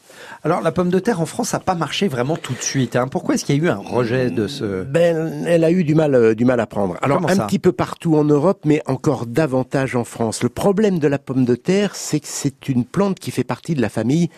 [0.43, 2.95] Alors la pomme de terre en France n'a pas marché vraiment tout de suite.
[2.95, 3.09] Hein.
[3.09, 5.93] Pourquoi est-ce qu'il y a eu un rejet de ce Ben, elle a eu du
[5.93, 6.95] mal euh, du mal à prendre.
[7.01, 10.41] Alors Comment un petit peu partout en Europe, mais encore davantage en France.
[10.41, 13.75] Le problème de la pomme de terre, c'est que c'est une plante qui fait partie
[13.75, 14.29] de la famille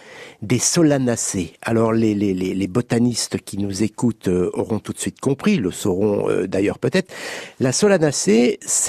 [0.42, 1.54] des solanacées.
[1.62, 5.58] Alors les les les, les botanistes qui nous écoutent euh, auront tout de suite compris,
[5.58, 7.14] le sauront d'ailleurs peut-être.
[7.60, 8.89] La solanacée, c'est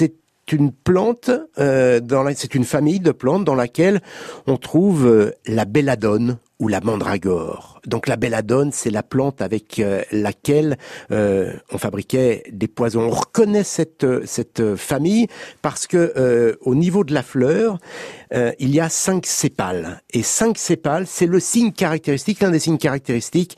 [0.51, 4.01] une plante, euh, dans la- c'est une famille de plantes dans laquelle
[4.47, 7.81] on trouve euh, la belladone ou la mandragore.
[7.87, 10.77] Donc la belladone, c'est la plante avec euh, laquelle
[11.09, 13.01] on fabriquait des poisons.
[13.01, 15.25] On reconnaît cette cette famille
[15.63, 17.79] parce que au niveau de la fleur,
[18.31, 22.77] il y a cinq sépales et cinq sépales, c'est le signe caractéristique, l'un des signes
[22.77, 23.57] caractéristiques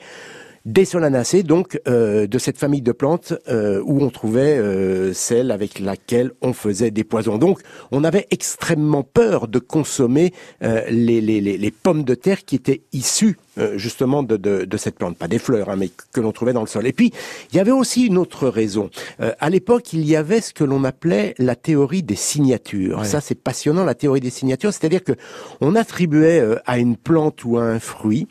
[0.65, 5.51] des solanacées, donc euh, de cette famille de plantes euh, où on trouvait euh, celle
[5.51, 7.37] avec laquelle on faisait des poisons.
[7.37, 7.59] Donc
[7.91, 10.31] on avait extrêmement peur de consommer
[10.63, 14.63] euh, les, les, les, les pommes de terre qui étaient issues euh, justement de, de,
[14.63, 16.87] de cette plante, pas des fleurs, hein, mais que l'on trouvait dans le sol.
[16.87, 17.11] Et puis
[17.51, 18.89] il y avait aussi une autre raison.
[19.19, 22.99] Euh, à l'époque, il y avait ce que l'on appelait la théorie des signatures.
[22.99, 23.05] Ouais.
[23.05, 25.13] Ça, c'est passionnant, la théorie des signatures, c'est-à-dire que
[25.59, 28.27] on attribuait euh, à une plante ou à un fruit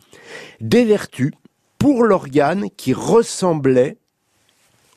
[0.60, 1.32] des vertus
[1.82, 3.96] pour l'organe qui ressemblait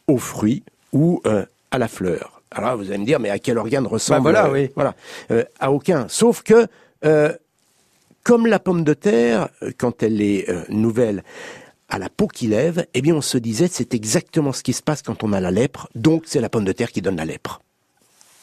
[0.08, 2.44] au fruit ou euh, à la fleur.
[2.52, 4.70] Alors là, vous allez me dire, mais à quel organe ressemble Bah voilà, euh, oui.
[4.76, 4.94] Voilà,
[5.32, 6.08] Euh, à aucun.
[6.10, 6.68] Sauf que,
[7.04, 7.34] euh,
[8.24, 11.24] comme la pomme de terre, quand elle est nouvelle,
[11.90, 14.84] à la peau qui lève, eh bien, on se disait, c'est exactement ce qui se
[14.84, 15.88] passe quand on a la lèpre.
[15.96, 17.62] Donc, c'est la pomme de terre qui donne la lèpre.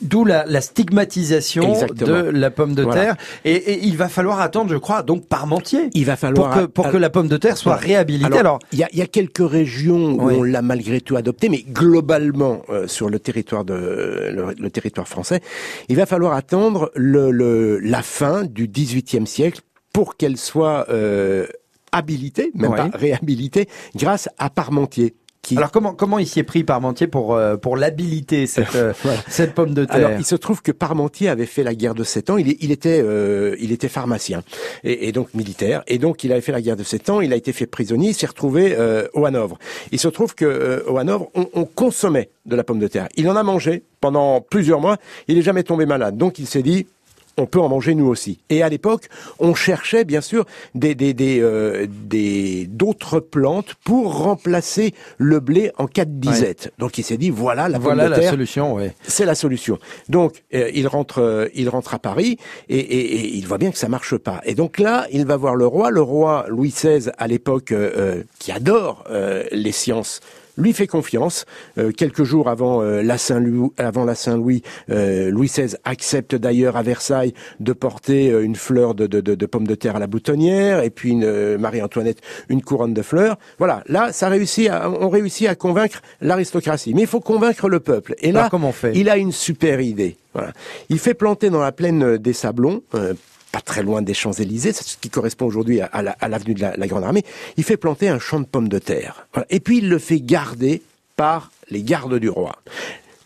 [0.02, 2.22] D'où la, la stigmatisation Exactement.
[2.22, 3.00] de la pomme de Voilà.
[3.00, 3.16] terre.
[3.44, 5.90] Et, et il va falloir attendre, je crois, donc Parmentier.
[5.94, 8.36] Il va Pour falloir que, pour que la pomme de terre soit réhabilitée.
[8.38, 10.34] Alors, il y a, il y a quelques régions où Oui.
[10.38, 15.06] on l'a malgré tout adopté, mais globalement euh, sur le territoire de le, le territoire
[15.08, 15.40] français,
[15.88, 19.60] il va falloir attendre le, le- la fin du XVIIIe siècle
[19.92, 21.46] pour qu'elle soit euh,
[21.92, 25.14] habilitée, même pas réhabilitée, grâce à Parmentier.
[25.42, 28.92] Qui, alors comment, comment il s'y est pris Parmentier pour, euh, pour l'habiliter, cette, euh,
[29.02, 29.18] Voilà.
[29.26, 32.04] cette pomme de terre Alors, il se trouve que Parmentier avait fait la guerre de
[32.04, 32.36] Sept Ans.
[32.36, 34.44] Il, il était, euh, il était pharmacien
[34.84, 35.82] et, et donc militaire.
[35.88, 37.20] Et donc, il avait fait la guerre de Sept Ans.
[37.20, 38.10] Il a été fait prisonnier.
[38.10, 39.58] Il s'est retrouvé euh, au Hanovre.
[39.90, 43.08] Il se trouve que euh, au Hanovre, on, on consommait de la pomme de terre.
[43.16, 44.96] Il en a mangé pendant plusieurs mois.
[45.26, 46.16] Il n'est jamais tombé malade.
[46.16, 46.86] Donc, il s'est dit.
[47.38, 48.40] On peut en manger nous aussi.
[48.50, 54.18] Et à l'époque, on cherchait bien sûr des des des euh, des d'autres plantes pour
[54.18, 56.72] remplacer le blé en cas de disette.
[56.78, 59.78] Donc il s'est dit voilà la pomme voilà de la solution, c'est la solution.
[60.08, 62.36] Donc, euh, il rentre, euh, il rentre à Paris
[62.68, 64.40] et, et- et il voit bien que ça marche pas.
[64.44, 65.90] Et donc là, il va voir le roi.
[65.90, 70.20] Le roi Louis XVI, à l'époque, euh, euh, qui adore euh, les sciences,
[70.62, 71.44] lui fait confiance.
[71.78, 76.76] Euh, quelques jours avant euh, la Saint-Louis, avant la Saint-Louis, euh, Louis XVI accepte d'ailleurs
[76.76, 79.98] à Versailles de porter euh, une fleur de, de, de, de pomme de terre à
[79.98, 83.36] la boutonnière et puis une, euh, Marie-Antoinette une couronne de fleurs.
[83.58, 86.94] Voilà, là, ça réussit, à, on réussit à convaincre l'aristocratie.
[86.94, 88.14] Mais il faut convaincre le peuple.
[88.20, 88.92] Et là, Alors, comment on fait?
[88.94, 90.16] il a une super idée.
[90.34, 90.52] Voilà.
[90.88, 93.12] Il fait planter dans la plaine des Sablons, euh,
[93.52, 96.60] pas très loin des Champs-Élysées, ce qui correspond aujourd'hui à, à la- à l'avenue de
[96.62, 97.24] la, Grande Armée.
[97.58, 99.26] Il fait planter un champ de pommes de terre.
[99.50, 100.82] Et puis il le fait garder
[101.16, 102.56] par les gardes du roi.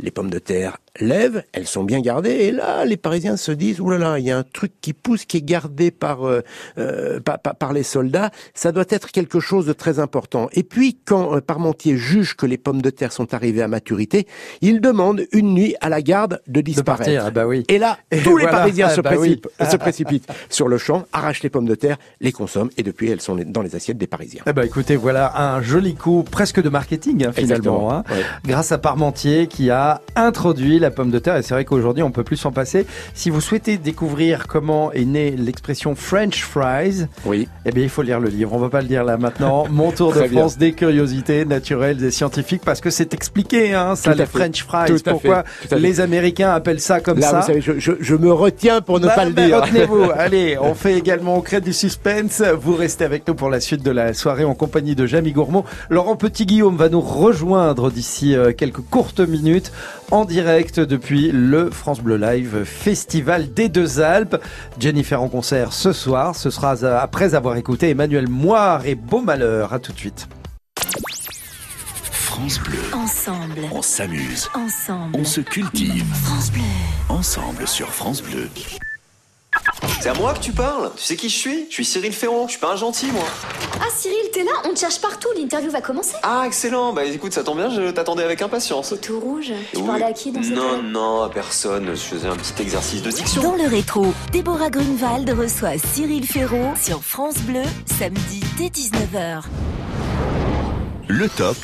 [0.00, 3.80] Les pommes de terre lèvent, elles sont bien gardées, et là, les Parisiens se disent,
[3.80, 6.42] oulala, là là, il y a un truc qui pousse, qui est gardé par, euh,
[6.78, 10.48] euh, par, par- par les soldats, ça doit être quelque chose de très important.
[10.52, 14.26] Et puis, quand euh, Parmentier juge que les pommes de terre sont arrivées à maturité,
[14.60, 17.04] il demande une nuit à la garde de De disparaître.
[17.04, 17.64] partir, ah bah oui.
[17.68, 18.58] Et là, Et tous les voilà.
[18.58, 19.66] Parisiens Ah se, bah précipitent, oui.
[19.70, 23.20] se précipitent sur le champ, arrachent les pommes de terre, les consomment, et depuis, elles
[23.20, 24.42] sont dans les assiettes des Parisiens.
[24.46, 28.22] Eh ben, écoutez, voilà un joli coup presque de marketing hein, finalement, hein, ouais.
[28.44, 31.36] grâce à Parmentier qui a introduit la pomme de terre.
[31.36, 32.86] Et c'est vrai qu'aujourd'hui on peut plus s'en passer.
[33.14, 37.48] Si vous souhaitez découvrir comment est née l'expression French fries, Oui.
[37.64, 38.52] eh bien il faut lire le livre.
[38.52, 39.66] On va pas le dire là maintenant.
[39.70, 40.28] Mon tour de bien.
[40.40, 44.38] France des curiosités naturelles et scientifiques parce que c'est expliqué, hein, ça les fait.
[44.38, 44.86] French fries.
[44.86, 45.78] Tout Pourquoi fait.
[45.78, 49.00] Les Américains appellent ça comme Là, ça vous savez, je, je- je me retiens pour
[49.00, 49.62] ne bah, pas le bah, dire.
[49.62, 50.10] Retenez-vous.
[50.16, 52.42] Allez, on fait également au crée du suspense.
[52.60, 55.64] Vous restez avec nous pour la suite de la soirée en compagnie de Jamie Gourmaud.
[55.90, 59.72] Laurent Petit-Guillaume va nous rejoindre d'ici euh, quelques courtes minutes
[60.10, 64.36] en direct depuis le France Bleu Live Festival des Deux Alpes.
[64.78, 66.34] Jennifer en concert ce soir.
[66.36, 69.72] Ce sera après avoir écouté Emmanuel Moire et Beau Malheur.
[69.72, 70.28] À tout de suite.
[72.10, 73.60] France Bleu, Ensemble.
[73.72, 75.16] on s'amuse, Ensemble.
[75.18, 76.04] on se cultive.
[76.24, 76.60] France Bleu.
[77.08, 78.48] Ensemble sur France Bleu.
[80.00, 81.66] C'est à moi que tu parles Tu sais qui je suis?
[81.68, 83.24] Je suis Cyril Ferron, je suis pas un gentil moi.
[83.80, 84.50] Ah Cyril, t'es là?
[84.64, 86.14] On te cherche partout, l'interview va commencer.
[86.22, 88.88] Ah excellent, bah écoute, ça tombe bien, je t'attendais avec impatience.
[88.90, 89.52] C'est tout rouge.
[89.72, 89.86] Tu Oui.
[89.86, 93.10] parlais à qui dans cette Non, non, à personne, je faisais un petit exercice de
[93.10, 93.42] diction.
[93.42, 97.62] Dans le rétro, Déborah Grunewald reçoit Cyril Ferraud sur France Bleu,
[97.98, 99.42] samedi dès 19h.
[101.08, 101.56] Le top.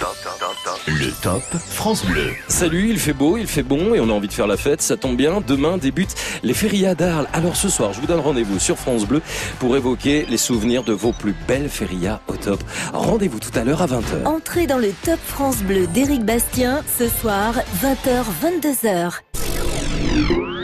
[0.86, 2.30] Le top France Bleu.
[2.46, 4.80] Salut, il fait beau, il fait bon et on a envie de faire la fête,
[4.80, 5.42] ça tombe bien.
[5.44, 7.26] Demain débutent les férias d'Arles.
[7.32, 9.22] Alors ce soir, je vous donne rendez-vous sur France Bleu
[9.58, 12.62] pour évoquer les souvenirs de vos plus belles férias au top.
[12.92, 14.24] Rendez-vous tout à l'heure à 20h.
[14.24, 19.10] Entrez dans le top France Bleu d'Éric Bastien ce soir, 20h-22h.
[20.12, 20.61] France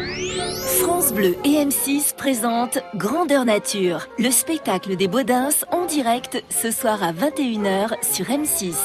[1.19, 7.13] Bleu et M6 présentent Grandeur Nature, le spectacle des Baudins en direct ce soir à
[7.13, 8.77] 21h sur M6.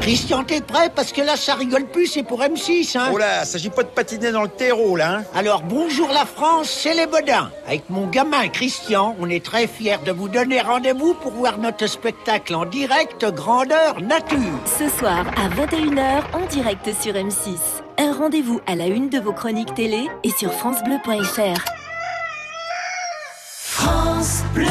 [0.00, 0.90] Christian, t'es prêt?
[0.92, 3.88] Parce que là, ça rigole plus, c'est pour M6, hein Oh là, s'agit pas de
[3.88, 7.52] patiner dans le terreau, là, hein Alors, bonjour la France, c'est les Bodins.
[7.68, 11.86] Avec mon gamin Christian, on est très fiers de vous donner rendez-vous pour voir notre
[11.86, 14.58] spectacle en direct Grandeur Nature.
[14.64, 17.85] Ce soir à 21h en direct sur M6.
[17.98, 21.64] Un rendez-vous à la une de vos chroniques télé et sur francebleu.fr.
[23.40, 24.66] France Bleu.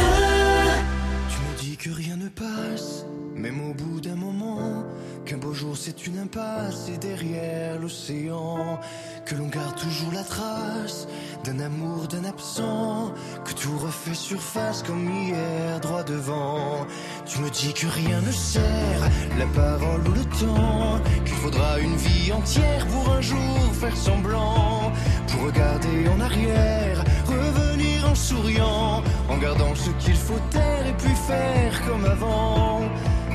[1.30, 4.84] Tu me dis que rien ne passe, même au bout d'un moment.
[5.26, 8.80] Qu'un beau jour c'est une impasse et derrière l'océan.
[9.26, 11.08] Que l'on garde toujours la trace
[11.44, 13.12] d'un amour, d'un absent.
[13.44, 16.86] Que tout refait surface comme hier, droit devant.
[17.26, 19.02] Tu me dis que rien ne sert,
[19.40, 21.02] la parole ou le temps.
[21.26, 24.92] Qu'il faudra une vie entière pour un jour faire semblant.
[25.32, 29.02] Pour regarder en arrière, revenir en souriant.
[29.28, 32.82] En gardant ce qu'il faut taire et puis faire comme avant.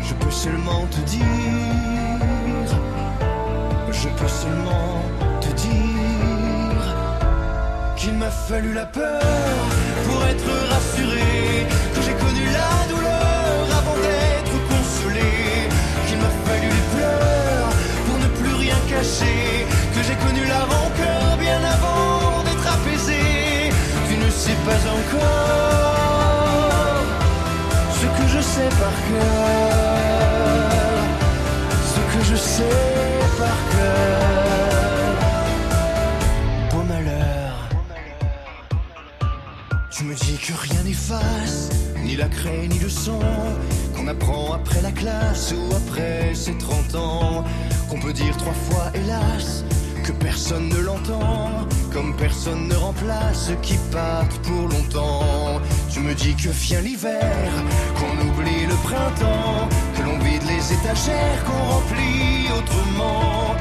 [0.00, 1.24] Je peux seulement te dire,
[3.90, 5.29] je peux seulement
[8.00, 9.20] qu'il m'a fallu la peur
[10.06, 15.32] pour être rassuré, que j'ai connu la douleur avant d'être consolé,
[16.06, 17.72] qu'il m'a fallu les pleurs
[18.06, 23.22] pour ne plus rien cacher, que j'ai connu la rancœur bien avant d'être apaisé.
[24.08, 25.44] Tu ne sais pas encore
[28.00, 29.82] ce que je sais par cœur,
[31.92, 32.78] ce que je sais
[33.38, 34.39] par cœur.
[40.00, 41.68] Tu me dis que rien n'efface,
[42.02, 43.20] ni la craie ni le sang,
[43.94, 47.44] qu'on apprend après la classe ou après ses 30 ans,
[47.90, 49.62] qu'on peut dire trois fois hélas.
[50.02, 55.60] Que personne ne l'entend, comme personne ne remplace ceux qui partent pour longtemps.
[55.92, 57.50] Tu me dis que vient l'hiver,
[57.96, 63.54] qu'on oublie le printemps, que l'on vide les étagères, qu'on remplit autrement,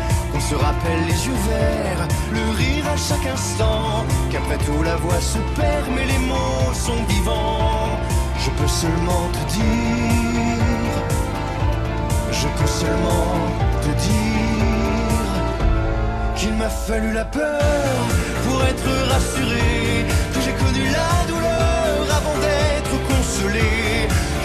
[0.49, 5.37] se rappelle les yeux verts, le rire à chaque instant, qu'après tout la voix se
[5.55, 7.99] perd, mais les mots sont vivants.
[8.43, 10.95] Je peux seulement te dire,
[12.31, 13.31] je peux seulement
[13.85, 15.29] te dire
[16.35, 17.93] qu'il m'a fallu la peur
[18.45, 23.71] pour être rassuré, que j'ai connu la douleur avant d'être consolé,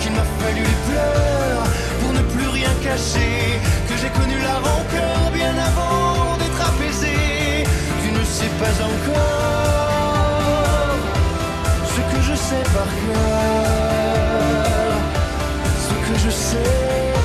[0.00, 1.64] qu'il m'a fallu les pleurs
[2.00, 3.58] pour ne plus rien cacher,
[3.94, 7.16] que j'ai connu la rancœur bien avant d'être apaisé.
[8.02, 9.74] Tu ne sais pas encore
[11.94, 13.74] ce que je sais par cœur,
[15.87, 16.72] ce que je sais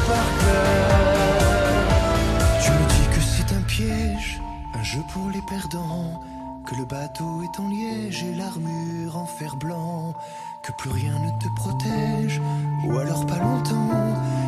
[0.08, 1.88] par cœur.
[2.64, 4.42] Tu me dis que c'est un piège,
[4.76, 6.22] un jeu pour les perdants,
[6.66, 10.14] que le bateau est en liège et l'armure en fer blanc,
[10.70, 12.42] que plus rien ne te protège,
[12.86, 13.90] ou alors pas longtemps,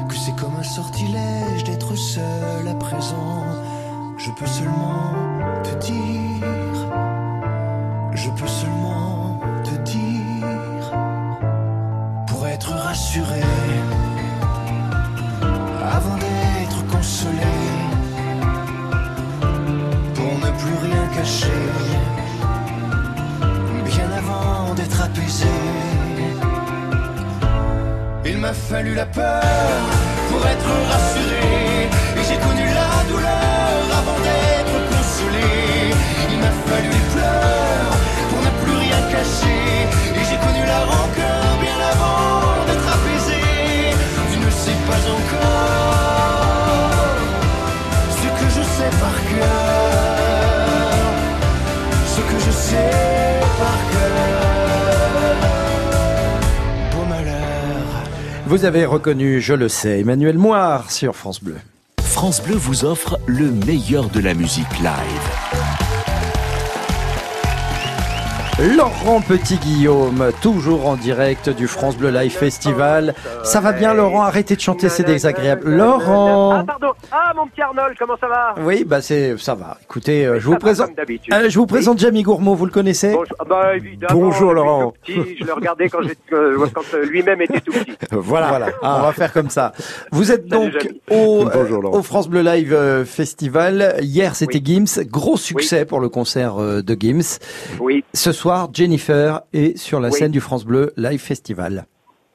[0.08, 3.46] que c'est comme un sortilège d'être seul à présent.
[4.18, 5.14] Je peux seulement
[5.64, 6.78] te dire,
[8.14, 10.92] je peux seulement te dire,
[12.28, 13.42] pour être rassuré,
[15.98, 17.56] avant d'être consolé
[20.14, 21.64] pour ne plus rien cacher,
[23.86, 25.91] bien avant d'être apaisé.
[28.42, 29.44] Il m'a fallu la peur
[30.32, 31.88] pour être rassuré,
[32.18, 35.94] et j'ai connu la douleur avant d'être consolé.
[36.32, 37.94] Il m'a fallu les pleurs
[38.30, 39.86] pour ne plus rien cacher,
[40.18, 43.44] et j'ai connu la rancœur bien avant d'être apaisé.
[44.34, 45.46] Tu ne sais pas encore
[48.22, 50.98] ce que je sais par cœur,
[52.08, 53.11] ce que je sais
[58.52, 61.56] Vous avez reconnu, je le sais, Emmanuel Moire sur France Bleu.
[62.04, 65.51] France Bleu vous offre le meilleur de la musique live.
[68.62, 73.16] Laurent Petit-Guillaume, toujours en direct du France Bleu Live Festival.
[73.44, 75.68] Ça va bien Laurent, arrêtez de chanter, c'est désagréable.
[75.68, 79.78] Laurent Ah pardon, ah mon petit Arnold, comment ça va Oui, bah c'est ça va.
[79.82, 80.92] Écoutez, euh, je vous présente.
[81.34, 83.36] Euh, je vous présente Jamie Gourmaud, vous le connaissez Bonjour.
[83.40, 84.20] Ah Bah évidemment.
[84.20, 84.94] Bonjour, Laurent.
[85.04, 87.94] petit, je le regardais quand, euh, quand euh, lui-même était tout petit.
[88.12, 89.72] Voilà, on va faire comme ça.
[90.12, 90.74] Vous êtes donc
[91.10, 93.96] au, euh, au France Bleu Live Festival.
[94.02, 95.04] Hier, c'était Gims.
[95.10, 97.40] Gros succès pour le concert de Gims.
[97.80, 98.04] Oui.
[98.14, 100.14] Ce soir, Jennifer est sur la Oui.
[100.14, 101.86] scène du France Bleu Live Festival.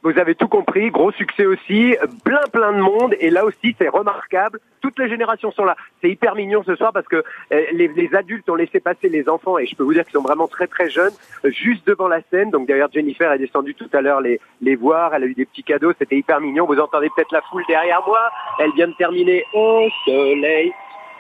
[0.03, 3.89] Vous avez tout compris, gros succès aussi, plein plein de monde, et là aussi c'est
[3.89, 5.75] remarquable, toutes les générations sont là.
[6.01, 9.29] C'est hyper mignon ce soir parce que euh, les, les adultes ont laissé passer les
[9.29, 11.13] enfants, et je peux vous dire qu'ils sont vraiment très très jeunes,
[11.45, 12.51] euh, juste devant la scène.
[12.51, 15.45] Donc d'ailleurs Jennifer est descendue tout à l'heure les, les voir, elle a eu des
[15.45, 16.67] petits cadeaux, c'était hyper mignon.
[16.67, 20.71] Vous entendez peut-être la foule derrière moi, elle vient de terminer au soleil,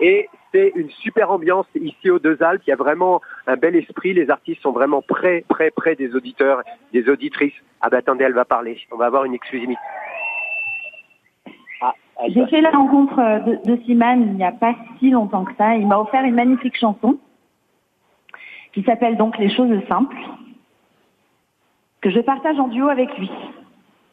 [0.00, 2.62] et c'est une super ambiance ici aux Deux Alpes.
[2.66, 4.14] Il y a vraiment un bel esprit.
[4.14, 6.62] Les artistes sont vraiment près, près, près des auditeurs,
[6.94, 7.52] des auditrices.
[7.82, 8.80] Ah bah attendez, elle va parler.
[8.90, 9.78] On va avoir une exclusivité.
[11.82, 11.92] Ah,
[12.28, 15.54] J'ai fait la rencontre euh, de, de Siman il n'y a pas si longtemps que
[15.58, 15.76] ça.
[15.76, 17.18] Il m'a offert une magnifique chanson
[18.72, 20.16] qui s'appelle donc Les choses simples,
[22.00, 23.30] que je partage en duo avec lui.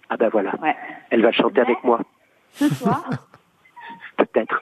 [0.09, 0.53] ah bah voilà.
[0.61, 0.75] Ouais.
[1.09, 2.01] Elle va chanter avec moi.
[2.51, 3.09] Ce soir,
[4.17, 4.61] Peut-être.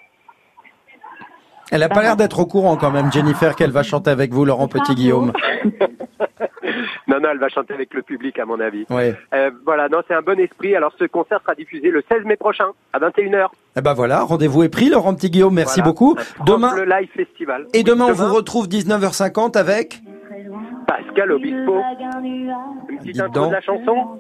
[1.72, 4.46] Elle a pas l'air d'être au courant quand même, Jennifer, qu'elle va chanter avec vous,
[4.46, 5.32] Laurent Petit-Guillaume.
[7.08, 8.86] Non, non, elle va chanter avec le public, à mon avis.
[8.90, 9.14] Ouais.
[9.34, 10.76] Euh, voilà, non, c'est un bon esprit.
[10.76, 13.48] Alors, ce concert sera diffusé le 16 mai prochain, à 21h.
[13.76, 15.54] Eh ben voilà, rendez-vous est pris, Laurent Petit-Guillaume.
[15.54, 15.92] Merci Voilà.
[15.92, 16.16] beaucoup.
[16.46, 17.66] Demain, Le Live Festival.
[17.74, 20.02] et Oui, demain, on vous retrouve 19h50 avec.
[20.88, 21.82] Pascal Obispo.
[22.90, 23.50] Une petite Dites intro donc.
[23.50, 24.20] de la chanson.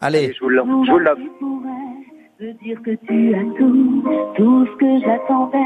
[0.00, 0.32] Allez.
[0.32, 0.70] Je vous l'offre.
[0.86, 0.92] Je
[2.42, 4.02] de dire que tu as tout,
[4.36, 5.58] tout ce que j'attendais,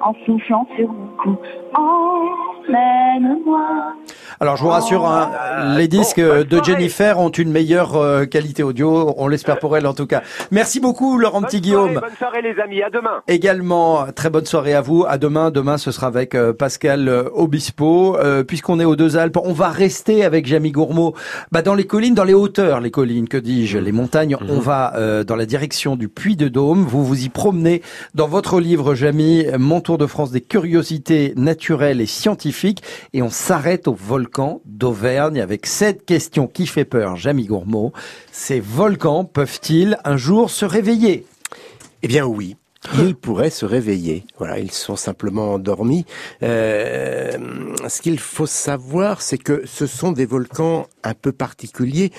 [0.00, 1.36] en soufflant sur mon cou.
[1.76, 3.94] Emmène-moi.
[4.40, 5.30] Alors je vous rassure, hein,
[5.76, 9.94] les disques de Jennifer ont une meilleure euh, qualité audio, on l'espère pour elle en
[9.94, 10.22] tout cas.
[10.50, 11.94] Merci beaucoup Laurent Petit-Guillaume.
[11.94, 12.82] Bonne soirée, les amis.
[12.82, 13.22] À demain.
[13.26, 15.04] Également, très bonne soirée à vous.
[15.08, 15.50] À demain.
[15.50, 18.16] Demain, ce sera avec euh, Pascal euh, Obispo.
[18.16, 21.14] Euh, Puisqu'on est aux Deux Alpes, on va rester avec Jamie Gourmaud
[21.50, 24.36] bah, dans les collines, dans les hauteurs, les collines, que dis-je, les montagnes.
[24.48, 26.84] On va euh, dans la direction du Puy de Dôme.
[26.84, 27.82] Vous vous y promenez
[28.14, 32.82] dans votre livre, Jamie, Mon Tour de France des curiosités naturelles et scientifiques.
[33.12, 37.92] Et on s'arrête au volcan d'Auvergne avec cette question qui fait peur, Jamie Gourmaud.
[38.32, 41.26] Ces volcans peuvent-ils un jour se réveiller?
[42.02, 42.56] Eh bien oui.
[42.98, 44.24] Ils pourraient se réveiller.
[44.38, 46.04] Voilà, ils sont simplement endormis.
[46.42, 47.36] Euh,
[47.88, 52.12] ce qu'il faut savoir, c'est que ce sont des volcans un peu particuliers.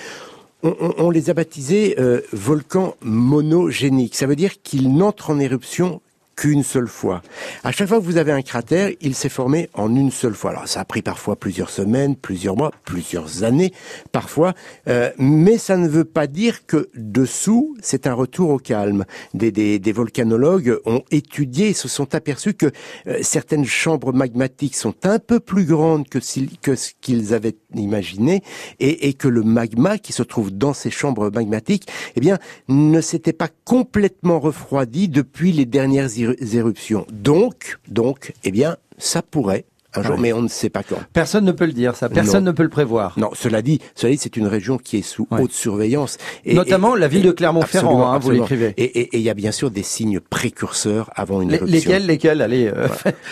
[0.63, 4.15] On, on- on les a baptisés euh, volcans monogéniques.
[4.15, 6.01] Ça veut dire qu'ils n'entrent en éruption
[6.35, 7.21] qu'une seule fois.
[7.65, 10.51] À chaque fois que vous avez un cratère, il s'est formé en une seule fois.
[10.51, 13.73] Alors ça a pris parfois plusieurs semaines, plusieurs mois, plusieurs années,
[14.13, 14.53] parfois,
[14.87, 19.03] euh, mais ça ne veut pas dire que dessous, c'est un retour au calme.
[19.33, 22.67] Des, des, des volcanologues ont étudié et se sont aperçus que
[23.07, 28.43] euh, certaines chambres magmatiques sont un peu plus grandes que, ce qu'ils avaient imaginé
[28.79, 33.01] et, et que le magma qui se trouve dans ces chambres magmatiques, eh bien, ne
[33.01, 37.05] s'était pas complètement refroidi depuis les dernières éruptions.
[37.11, 39.65] Donc, donc, eh bien, ça pourrait
[39.95, 40.21] un jour, Ouais.
[40.21, 40.97] mais on ne sait pas quand.
[41.13, 42.09] Personne ne peut le dire, ça.
[42.09, 42.51] Personne Non.
[42.51, 43.13] ne peut le prévoir.
[43.17, 46.17] Non, cela dit, cela dit, c'est une région qui est sous haute surveillance.
[46.45, 48.73] Notamment la ville de Clermont-Ferrand, hein, vous l'écrivez.
[48.77, 51.73] Et il y a bien sûr des signes précurseurs avant une éruption.
[51.75, 52.41] lesquels, lesquels?
[52.41, 52.87] Allez, euh,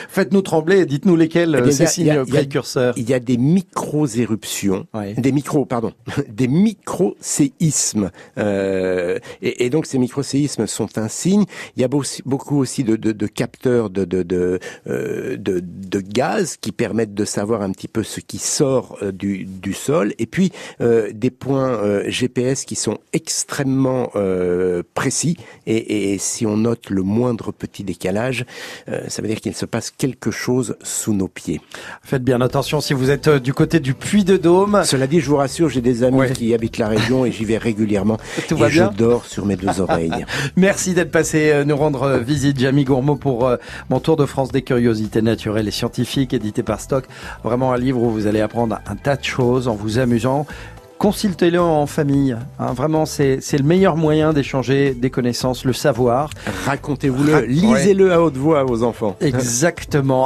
[0.10, 2.94] faites-nous trembler, dites-nous lesquels Eh euh, bien, ces il y a- signes a- précurseurs.
[2.98, 4.88] Il y a des micro-éruptions,
[5.18, 5.94] des micros, pardon,
[6.30, 8.10] des micro-séismes.
[8.38, 11.46] Euh, et, et donc ces micro-séismes sont un signe.
[11.76, 15.62] Il y a beau- beaucoup aussi de, de- de capteurs de, de, de, euh, de-
[15.64, 19.74] de gaz qui permettent de savoir un petit peu ce qui sort euh, du, du
[19.74, 20.14] sol.
[20.20, 20.52] Et puis
[20.82, 25.38] euh, des points euh, GPS qui sont extrêmement euh, précis.
[25.66, 28.46] Et, et si on note le moindre petit décalage,
[28.90, 31.62] euh, ça veut dire qu'il se passe quelque chose sous nos pieds.
[32.04, 34.82] Faites bien attention si vous êtes euh, du côté du Puy de Dôme.
[34.84, 37.58] Cela dit, je vous rassure, j'ai des amis qui habitent la région et j'y vais
[37.58, 38.18] régulièrement.
[38.48, 40.26] Tout et va je dors sur mes deux oreilles.
[40.56, 43.50] Merci d'être passé nous rendre visite, Jamie Gourmaud, pour
[43.90, 47.04] mon tour de France des curiosités naturelles et scientifiques, édité par Stock.
[47.44, 50.46] Vraiment un livre où vous allez apprendre un tas de choses en vous amusant.
[51.00, 52.36] Consultez-le en famille.
[52.60, 52.74] hein.
[52.74, 56.32] vraiment, c'est le meilleur moyen d'échanger des connaissances, le savoir.
[56.66, 59.16] Racontez-vous-le, Ra- lisez-le à haute voix à vos enfants.
[59.22, 60.26] Exactement.